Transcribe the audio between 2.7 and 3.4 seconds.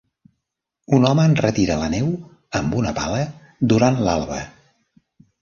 una pala